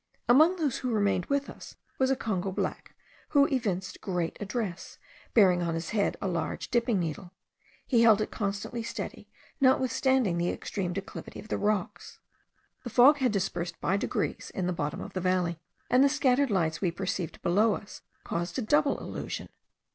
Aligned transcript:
Among 0.27 0.55
those 0.55 0.79
who 0.79 0.89
remained 0.91 1.27
with 1.27 1.47
us 1.47 1.75
was 1.99 2.09
a 2.09 2.15
Congo 2.15 2.51
black, 2.51 2.95
who 3.29 3.45
evinced 3.45 4.01
great 4.01 4.35
address, 4.39 4.97
bearing 5.35 5.61
on 5.61 5.75
his 5.75 5.91
head 5.91 6.17
a 6.19 6.27
large 6.27 6.71
dipping 6.71 6.99
needle: 6.99 7.33
he 7.85 8.01
held 8.01 8.19
it 8.19 8.31
constantly 8.31 8.81
steady, 8.81 9.29
notwithstanding 9.61 10.39
the 10.39 10.49
extreme 10.49 10.91
declivity 10.91 11.39
of 11.39 11.49
the 11.49 11.57
rocks. 11.59 12.17
The 12.83 12.89
fog 12.89 13.17
had 13.19 13.31
dispersed 13.31 13.79
by 13.79 13.95
degrees 13.95 14.51
in 14.55 14.65
the 14.65 14.73
bottom 14.73 15.01
of 15.01 15.13
the 15.13 15.21
valley; 15.21 15.59
and 15.87 16.03
the 16.03 16.09
scattered 16.09 16.49
lights 16.49 16.81
we 16.81 16.89
perceived 16.89 17.39
below 17.43 17.75
us 17.75 18.01
caused 18.23 18.57
a 18.57 18.63
double 18.63 18.97
illusion. 18.97 19.49